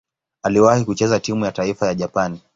[0.43, 2.41] Aliwahi kucheza timu ya taifa ya Japani.